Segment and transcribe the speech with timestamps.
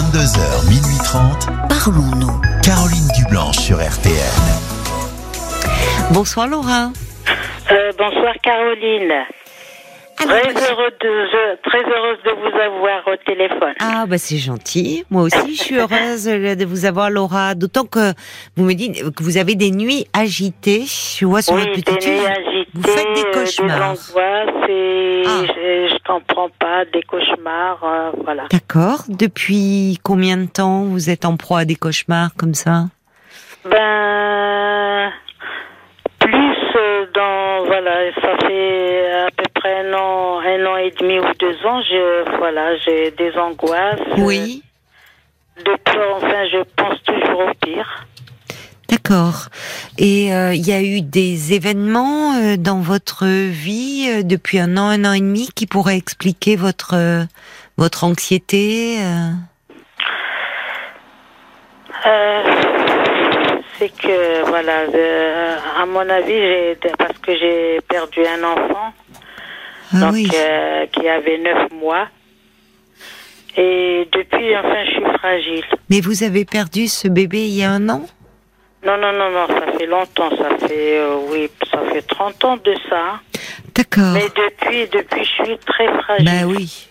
[0.00, 1.46] 22h, minuit 30.
[1.70, 2.40] Parlons-nous.
[2.62, 4.12] Caroline Dublanche sur RTN.
[6.12, 6.90] Bonsoir Laura.
[7.72, 9.10] Euh, bonsoir Caroline.
[10.18, 13.72] Alors, Très, heureux de, je- très heureuse de vous avoir au téléphone.
[13.80, 15.04] Ah bah c'est gentil.
[15.10, 17.54] Moi aussi je suis heureuse de vous avoir Laura.
[17.54, 18.12] D'autant que
[18.56, 20.84] vous me dites que vous avez des nuits agitées.
[21.18, 22.26] Je vois sur oui, votre des petite nuits fille.
[22.26, 23.92] agitées, vous faites des cauchemars.
[23.92, 25.42] des angoisses et Ah.
[25.48, 28.44] je, je comprends pas, des cauchemars, euh, voilà.
[28.50, 29.02] D'accord.
[29.08, 32.84] Depuis combien de temps vous êtes en proie à des cauchemars comme ça?
[33.64, 35.10] Ben,
[36.20, 41.18] plus euh, dans, voilà, ça fait à peu près un an, un an et demi
[41.18, 44.00] ou deux ans, je, voilà, j'ai des angoisses.
[44.18, 44.62] Oui.
[45.58, 48.04] Euh, De peur, enfin, je pense toujours au pire.
[48.88, 49.48] D'accord.
[49.98, 54.76] Et euh, il y a eu des événements euh, dans votre vie euh, depuis un
[54.76, 57.24] an, un an et demi qui pourraient expliquer votre euh,
[57.76, 58.98] votre anxiété.
[59.00, 59.30] euh?
[62.06, 62.42] Euh,
[63.78, 68.92] c'est que voilà, euh, à mon avis, j'ai parce que j'ai perdu un enfant,
[69.92, 70.28] Ah donc oui.
[70.34, 72.06] euh, qui avait neuf mois,
[73.56, 75.64] et depuis, enfin, je suis fragile.
[75.90, 78.06] Mais vous avez perdu ce bébé il y a un an?
[78.86, 82.56] Non, non, non, non, ça fait longtemps, ça fait, euh, oui, ça fait 30 ans
[82.56, 83.20] de ça.
[83.74, 84.12] D'accord.
[84.14, 86.24] Mais depuis, depuis, je suis très fragile.
[86.24, 86.86] Bah oui.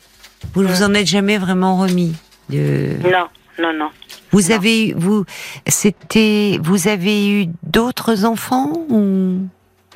[0.53, 2.13] Vous ne vous en êtes jamais vraiment remis.
[2.49, 2.97] De...
[3.09, 3.27] Non,
[3.59, 3.89] non, non.
[4.31, 4.55] Vous Non.
[4.55, 5.23] avez eu, vous,
[5.65, 9.39] c'était, vous avez eu d'autres enfants ou?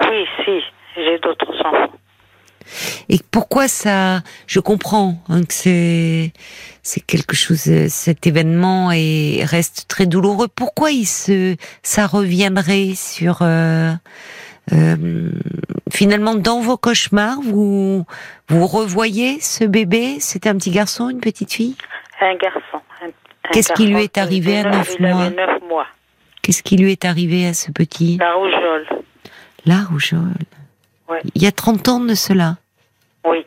[0.01, 0.61] Oui, si,
[0.95, 1.91] j'ai d'autres enfants.
[3.09, 6.33] Et pourquoi ça Je comprends hein, que c'est
[6.83, 7.67] c'est quelque chose.
[7.67, 10.47] euh, Cet événement et reste très douloureux.
[10.47, 13.91] Pourquoi il se ça reviendrait sur euh,
[14.73, 15.31] euh,
[15.91, 18.05] finalement dans vos cauchemars vous
[18.47, 20.17] vous revoyez ce bébé?
[20.19, 21.75] C'était un petit garçon, une petite fille?
[22.21, 22.81] Un garçon.
[23.51, 25.87] Qu'est-ce qui lui est arrivé à avait neuf il avait mois neuf mois.
[26.41, 28.17] Qu'est-ce qui lui est arrivé à ce petit?
[28.19, 28.85] La rougeole.
[29.65, 30.33] La rougeole.
[31.09, 31.21] Ouais.
[31.35, 32.57] Il y a 30 ans de cela.
[33.25, 33.45] Oui.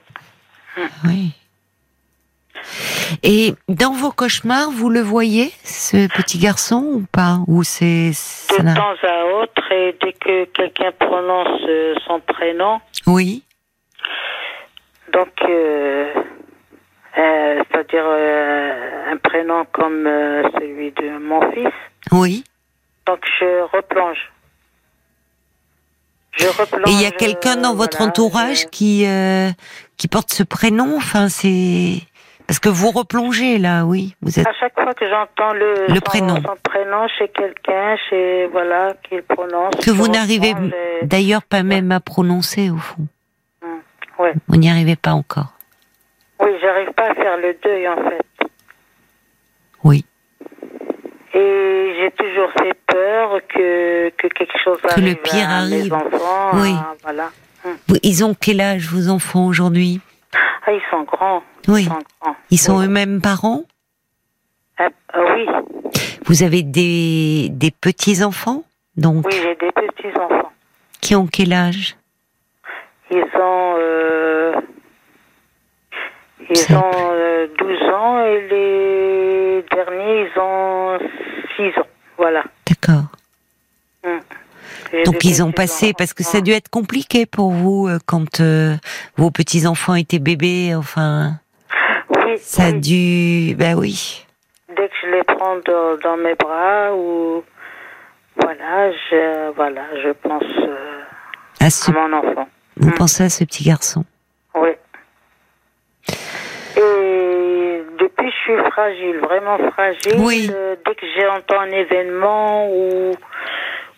[1.05, 1.33] Oui.
[3.23, 7.39] Et dans vos cauchemars, vous le voyez, ce petit garçon, ou pas?
[7.47, 8.11] Ou c'est...
[8.51, 13.43] De temps à autre, et dès que quelqu'un prononce euh, son prénom, Oui.
[15.13, 16.13] donc, euh,
[17.19, 20.05] euh, c'est-à-dire euh, un prénom comme
[20.59, 21.73] celui de mon fils,
[22.13, 22.45] Oui.
[23.07, 24.31] donc je replonge.
[26.59, 26.89] Replonge.
[26.89, 29.51] Et il y a quelqu'un dans euh, votre voilà, entourage qui, euh,
[29.97, 32.01] qui porte ce prénom Enfin, c'est...
[32.47, 34.15] Parce que vous replongez, là, oui.
[34.21, 34.47] Vous êtes...
[34.47, 36.37] À chaque fois que j'entends le, Le son, prénom.
[36.37, 39.75] son prénom chez quelqu'un, chez voilà, qu'il prononce.
[39.83, 43.07] Que vous n'arrivez et- d'ailleurs pas même à prononcer, au fond.
[44.19, 44.35] Ouais.
[44.49, 45.55] Vous n'y arrivez pas encore.
[46.41, 48.49] Oui, j'arrive pas à faire le deuil en fait.
[49.85, 50.05] Oui.
[51.35, 55.81] Et j'ai toujours fait peur que, que quelque chose Que arrive le pire à mes
[55.81, 55.95] arrive.
[55.95, 56.51] enfants.
[56.55, 56.73] Oui.
[56.73, 57.31] à- voilà.
[57.65, 57.77] Hum.
[58.03, 60.01] Ils ont quel âge, vos enfants, aujourd'hui?
[60.67, 61.43] Ah, ils sont grands.
[61.69, 61.83] Oui.
[61.83, 62.37] Ils sont grands.
[62.51, 62.87] Ils sont oui.
[62.87, 63.63] eux-mêmes parents?
[64.79, 65.47] Ah, ah, oui.
[66.27, 68.65] Vous avez des, des petits-enfants?
[68.97, 70.51] Donc, Oui, j'ai des petits enfants.
[71.01, 71.97] qui ont quel âge?
[73.11, 74.55] Ils ont euh,
[76.51, 80.99] ils ont euh, 12 ans et les derniers ils ont
[81.57, 81.87] 6 ans.
[82.17, 82.43] Voilà.
[82.69, 83.05] D'accord.
[84.05, 84.21] Hum.
[84.91, 87.99] J'ai Donc ils ont passé, parce que ça a dû être compliqué pour vous euh,
[88.07, 88.75] quand euh,
[89.17, 91.33] vos petits-enfants étaient bébés, enfin,
[92.11, 93.55] Oui, ça a dû...
[93.57, 94.27] Ben oui.
[94.77, 97.43] dès que je les prends dans, dans mes bras ou
[98.41, 101.01] voilà, je voilà, je pense euh,
[101.61, 102.49] À ce, à mon enfant.
[102.77, 102.95] vous Mm.
[102.95, 104.05] pensez à ce petit garçon.
[104.55, 104.71] Oui.
[106.77, 110.19] Et depuis, je suis fragile, vraiment fragile.
[110.19, 110.51] Oui.
[110.53, 113.13] Euh, dès que j'entends un événement ou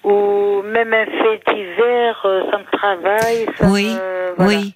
[0.05, 3.47] ou même un fait divers, euh, ça me travaille.
[3.59, 4.51] Ça Oui, me- voilà.
[4.61, 4.75] Oui.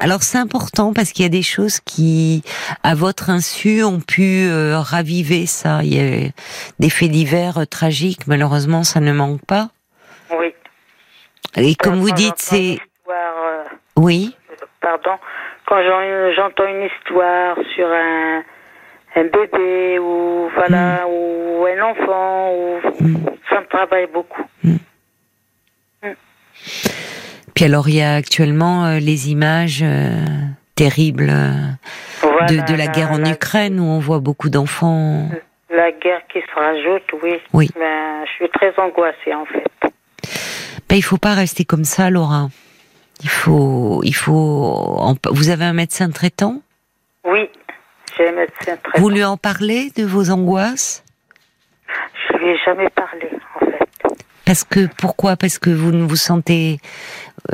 [0.00, 2.42] Alors c'est important parce qu'il y a des choses qui,
[2.82, 5.80] à votre insu, ont pu euh, raviver ça.
[5.82, 6.30] Il y a
[6.78, 9.68] des faits divers euh, tragiques, malheureusement, ça ne manque pas.
[10.38, 10.54] Oui.
[11.56, 12.78] Et comme vous dites, c'est...
[13.10, 13.64] euh,
[13.96, 14.34] Oui,
[14.80, 15.16] pardon,
[15.66, 18.42] quand j'en- j'entends une histoire sur un,
[19.16, 21.10] un bébé ou voilà Mm.
[21.10, 22.80] ou un enfant, ou,
[23.50, 24.42] ça me travaille beaucoup.
[27.54, 30.10] Puis alors il y a actuellement euh, les images euh,
[30.76, 31.50] terribles euh,
[32.22, 35.28] Voilà, de, de la guerre en Ukraine où on voit beaucoup d'enfants.
[35.70, 37.34] La guerre qui se rajoute, oui.
[37.52, 37.68] Oui.
[37.74, 39.90] Ben, je suis très angoissée en fait.
[40.88, 42.48] Ben, il faut pas rester comme ça, Laura.
[43.22, 44.96] Il faut, il faut.
[45.30, 46.62] Vous avez un médecin traitant?
[47.24, 47.50] Oui,
[48.18, 48.98] J'ai un médecin très.
[49.00, 51.04] Vous lui en parlez de vos angoisses?
[52.30, 53.88] Je lui ai jamais parlé, en fait.
[54.44, 55.36] Parce que pourquoi?
[55.36, 56.78] Parce que vous ne vous sentez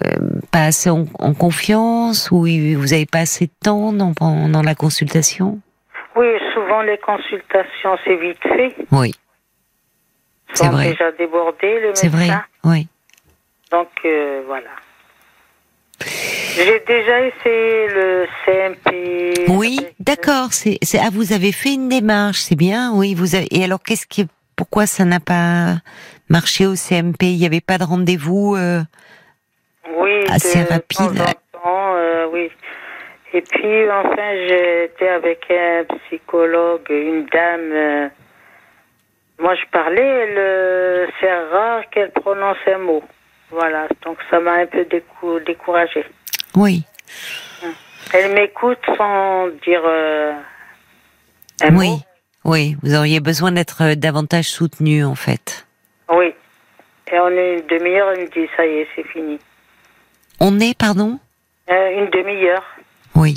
[0.05, 0.17] euh,
[0.51, 4.13] pas assez en, en confiance ou vous n'avez pas assez de temps dans,
[4.49, 5.61] dans la consultation?
[6.17, 8.75] Oui, souvent les consultations, c'est vite fait.
[8.93, 9.13] Oui,
[10.55, 10.91] C'est vrai.
[10.93, 12.21] déjà débordés, le c'est vrai.
[12.27, 12.45] médecin.
[12.65, 12.87] Oui.
[13.73, 14.71] Donc, euh, voilà.
[16.57, 19.47] J'ai déjà essayé le CMP.
[19.49, 20.53] Oui, d'accord.
[20.53, 22.93] C'est, c'est, ah, vous avez fait une démarche, c'est bien.
[22.95, 23.47] Oui, vous avez.
[23.51, 24.27] Et alors, qu'est-ce qui,
[24.57, 25.77] pourquoi ça n'a pas
[26.29, 28.55] marché au CMP Il n'y avait pas de rendez-vous.
[28.57, 28.81] euh,
[29.97, 31.19] Oui, assez de rapide?
[31.19, 32.51] temps temps, euh, oui.
[33.33, 37.73] Et puis, enfin, j'étais avec un psychologue, une dame.
[37.73, 38.09] euh,
[39.41, 43.03] moi, je parlais, euh, c'est rare qu'elle prononce un mot.
[43.55, 46.05] Voilà, donc ça m'a un peu décou- découragée.
[46.57, 46.83] Oui.
[48.13, 50.33] Elle m'écoute sans dire euh,
[51.63, 51.89] un oui.
[51.89, 51.99] mot.
[52.45, 52.77] Oui.
[52.83, 55.67] Vous auriez besoin d'être euh, davantage soutenu, en fait.
[56.11, 56.33] Oui.
[57.13, 59.39] Et en une demi-heure, elle me dit, ça y est, c'est fini.
[60.41, 61.21] On est, pardon?
[61.71, 62.65] Euh, une demi-heure.
[63.15, 63.37] Oui.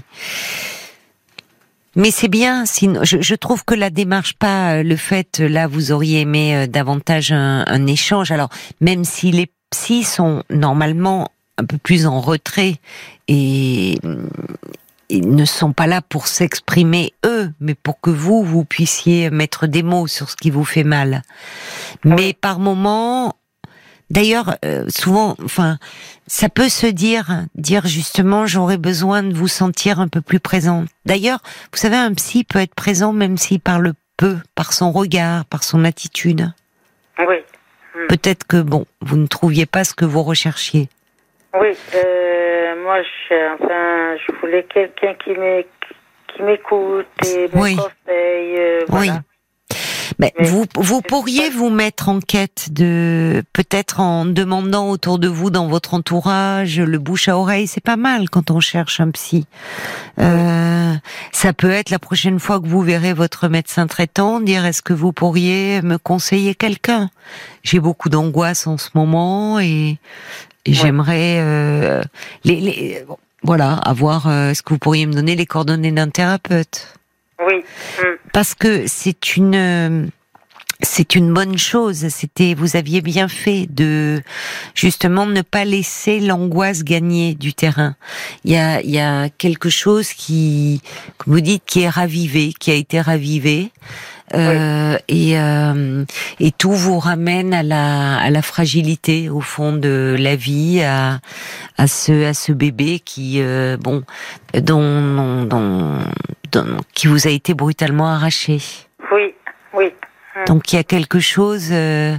[1.95, 5.91] Mais c'est bien, sinon, je, je trouve que la démarche, pas le fait, là, vous
[5.91, 8.31] auriez aimé davantage un, un échange.
[8.31, 8.49] Alors,
[8.81, 12.75] même si les psys sont normalement un peu plus en retrait
[13.27, 13.97] et
[15.09, 19.67] ils ne sont pas là pour s'exprimer eux, mais pour que vous, vous puissiez mettre
[19.67, 21.21] des mots sur ce qui vous fait mal.
[22.03, 23.35] Mais par moments,
[24.09, 25.77] d'ailleurs, euh, souvent, enfin,
[26.27, 30.89] ça peut se dire, dire justement, j'aurais besoin de vous sentir un peu plus présente.
[31.05, 31.39] D'ailleurs,
[31.71, 35.63] vous savez, un psy peut être présent même s'il parle peu, par son regard, par
[35.63, 36.51] son attitude.
[37.19, 37.37] Oui.
[38.09, 40.89] Peut-être que, bon, vous ne trouviez pas ce que vous recherchiez.
[41.59, 45.65] Oui, euh, moi, je, enfin, je voulais quelqu'un qui m'é-
[46.27, 47.75] qui m'écoute et me Oui.
[47.75, 48.57] conseille.
[48.59, 49.13] euh, voilà.
[49.13, 49.19] Oui.
[50.19, 55.27] Mais Mais vous, vous pourriez vous mettre en quête de, peut-être en demandant autour de
[55.27, 59.11] vous, dans votre entourage, le bouche à oreille, c'est pas mal quand on cherche un
[59.11, 59.45] psy.
[60.19, 60.93] Euh,
[61.31, 64.93] ça peut être la prochaine fois que vous verrez votre médecin traitant, dire est-ce que
[64.93, 67.09] vous pourriez me conseiller quelqu'un?
[67.63, 69.97] J'ai beaucoup d'angoisse en ce moment et,
[70.65, 72.01] j'aimerais euh,
[72.43, 73.05] les, les,
[73.43, 74.27] voilà avoir.
[74.27, 76.93] euh, est-ce que vous pourriez me donner les coordonnées d'un thérapeute?
[77.39, 77.63] Oui.
[77.99, 78.16] hum.
[78.37, 80.11] Parce que c'est une
[80.79, 82.07] c'est une bonne chose.
[82.09, 84.21] C'était, vous aviez bien fait de
[84.75, 87.95] justement ne pas laisser l'angoisse gagner du terrain.
[88.45, 90.83] Il y a, il y a quelque chose qui,
[91.17, 93.71] comme vous dites, qui est ravivé, qui a été ravivé.
[94.33, 96.03] Euh, et, euh,
[96.41, 101.21] et tout vous ramène à la, à la fragilité au fond de la vie, à,
[101.77, 104.03] à ce, à ce bébé qui, euh, bon,
[104.53, 105.97] dont, dont,
[106.51, 108.59] dont- qui vous a été brutalement arraché.
[109.11, 109.33] Oui,
[109.73, 109.93] oui.
[110.47, 112.15] Donc il y a quelque chose euh,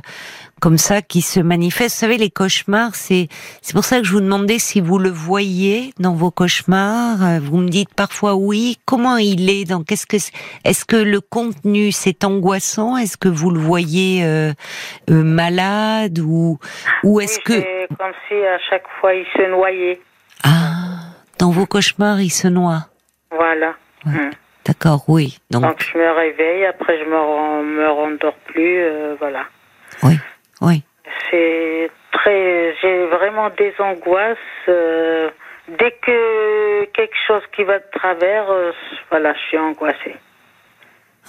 [0.61, 1.97] comme ça qui se manifeste.
[1.97, 3.29] Vous savez, les cauchemars, c'est
[3.63, 7.23] c'est pour ça que je vous demandais si vous le voyez dans vos cauchemars.
[7.25, 8.79] Euh, Vous me dites parfois oui.
[8.87, 10.17] Comment il est dans Qu'est-ce que
[10.65, 12.97] est-ce que le contenu c'est angoissant?
[12.97, 14.53] Est-ce que vous le voyez euh,
[15.11, 16.59] euh, malade ou
[17.05, 20.01] ou est-ce Oui, que comme si à chaque fois il se noyait.
[20.45, 22.87] ah dans vos cauchemars il se noie
[23.31, 23.75] Voilà.
[24.07, 24.13] Ouais.
[24.13, 24.31] Hum.
[24.67, 25.39] D'accord, oui.
[25.51, 29.45] Donc Donc je me réveille, après je me, me rendors plus, euh, voilà.
[30.03, 30.19] oui,
[30.61, 30.83] oui.
[31.31, 34.37] C'est très, j'ai vraiment des angoisses.
[34.69, 35.31] euh,
[35.79, 38.73] dès que quelque chose qui va de travers, euh,
[39.11, 40.17] voilà, je suis angoissée.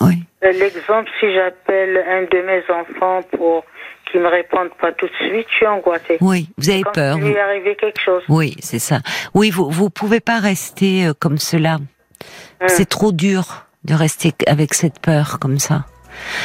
[0.02, 0.24] Oui.
[0.42, 3.66] L'exemple, si j'appelle un de mes enfants pour
[4.10, 6.18] qu'il me réponde pas tout de suite, je suis angoissée.
[6.22, 7.18] Oui, vous avez peur.
[7.18, 8.24] vous- lui quelque chose.
[8.30, 9.00] Oui, c'est ça.
[9.34, 11.76] Oui, vous vous pouvez pas rester euh, comme cela.
[12.62, 12.68] Hum.
[12.70, 15.86] C'est trop dur de rester avec cette peur comme ça.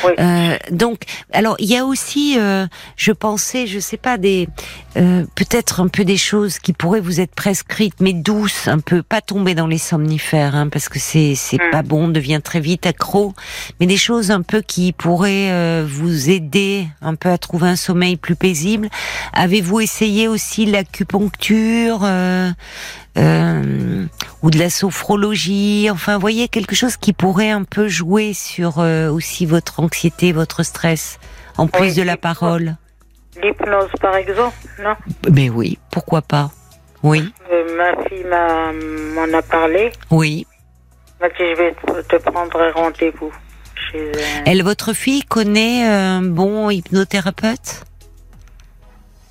[0.05, 0.13] Oui.
[0.19, 1.03] Euh, donc,
[1.33, 2.67] alors il y a aussi, euh,
[2.97, 4.49] je pensais, je sais pas des,
[4.97, 9.03] euh, peut-être un peu des choses qui pourraient vous être prescrites, mais douces, un peu,
[9.03, 11.71] pas tomber dans les somnifères, hein, parce que c'est c'est Mm.
[11.71, 13.35] pas bon, on devient très vite accro,
[13.81, 17.77] mais des choses un peu qui pourraient euh, vous aider un peu à trouver un
[17.77, 18.89] sommeil plus paisible.
[19.33, 22.05] Avez-vous essayé aussi l'acupuncture
[23.17, 24.05] euh,
[24.43, 29.09] ou de la sophrologie, enfin, voyez quelque chose qui pourrait un peu jouer sur euh,
[29.11, 31.19] aussi votre anxiété, votre stress,
[31.57, 32.77] en plus Oui, de la parole.
[33.43, 34.95] L'hypnose, par exemple, non?
[35.31, 36.51] Mais oui, pourquoi pas?
[37.03, 38.25] Oui, Euh, Ma fille
[39.15, 39.93] m'en a parlé.
[40.11, 40.47] oui.
[41.21, 43.33] Elle m'a dit, je vais te prendre rendez-vous
[43.91, 44.13] chez.
[44.47, 47.85] Elle, votre fille connaît un bon hypnothérapeute?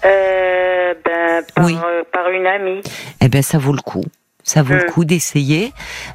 [0.06, 1.23] Euh, ben,
[1.56, 1.75] par, Oui.
[1.75, 2.82] euh, par une amie.
[3.22, 4.04] Eh ben, ça vaut le coup.
[4.46, 4.92] Ça vaut le Mm.
[4.92, 5.72] coup d'essayer,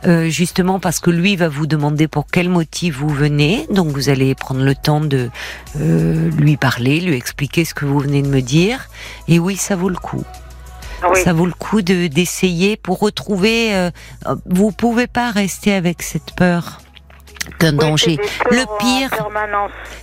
[0.06, 3.66] euh, justement parce que lui va vous demander pour quel motif vous venez.
[3.70, 5.30] Donc vous allez prendre le temps de
[5.80, 8.88] euh, lui parler, lui expliquer ce que vous venez de me dire.
[9.28, 10.24] Et oui, ça vaut le coup.
[11.02, 11.22] Ah oui.
[11.22, 13.74] Ça vaut le coup de d'essayer pour retrouver.
[13.74, 13.90] euh,
[14.44, 16.82] vous pouvez pas rester avec cette peur
[17.60, 18.18] d'un Oui, danger.
[18.50, 19.10] Le pire,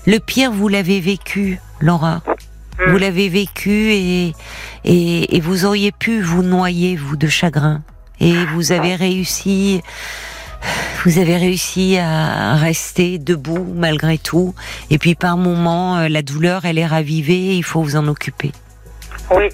[0.08, 2.22] le pire, vous l'avez vécu, Laura.
[2.79, 2.91] Mm.
[2.91, 4.34] Vous l'avez vécu et,
[4.84, 7.82] et et vous auriez pu vous noyer vous de chagrin.
[8.20, 9.82] Et vous avez réussi.
[11.03, 14.55] Vous avez réussi à rester debout malgré tout.
[14.89, 17.51] Et puis par moments, euh, la douleur, elle est ravivée.
[17.51, 18.51] et Il faut vous en occuper.
[19.32, 19.50] Oui.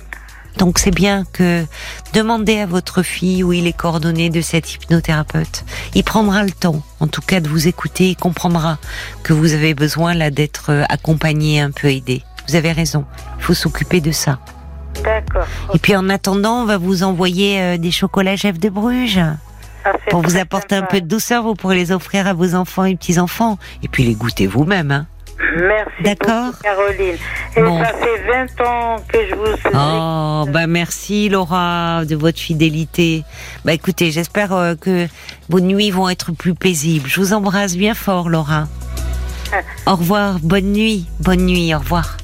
[0.57, 1.65] Donc c'est bien que
[2.13, 5.65] demandez à votre fille où il est coordonné de cet hypnothérapeute.
[5.95, 8.09] Il prendra le temps, en tout cas, de vous écouter.
[8.09, 8.77] Il comprendra
[9.23, 12.23] que vous avez besoin là d'être euh, accompagné, un peu aidé.
[12.47, 13.05] Vous avez raison.
[13.37, 14.39] Il faut s'occuper de ça.
[15.03, 15.45] D'accord.
[15.73, 19.21] Et puis en attendant, on va vous envoyer euh, des chocolats Jeff de Bruges
[19.85, 21.43] Ah, pour vous apporter un peu de douceur.
[21.43, 23.57] Vous pourrez les offrir à vos enfants et petits enfants.
[23.83, 24.91] Et puis les goûter vous-même.
[24.91, 25.07] Hein.
[25.57, 26.45] Merci D'accord.
[26.51, 27.15] beaucoup, Caroline.
[27.57, 27.79] Et Bon.
[27.83, 29.69] ça fait 20 ans que je vous suis.
[29.73, 33.23] Oh, bah merci Laura de votre fidélité.
[33.65, 35.07] Bah écoutez, j'espère euh, que
[35.49, 37.09] vos nuits vont être plus paisibles.
[37.09, 38.67] Je vous embrasse bien fort Laura.
[39.87, 42.17] Au revoir, bonne nuit, bonne nuit, au revoir.